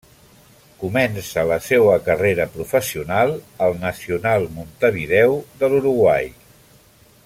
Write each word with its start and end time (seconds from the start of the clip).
Comença 0.83 1.43
la 1.51 1.57
seua 1.65 1.97
carrera 2.07 2.47
professional 2.55 3.35
al 3.69 3.79
Nacional 3.85 4.49
Montevideo 4.59 5.41
de 5.63 5.75
l'Uruguai. 5.75 6.31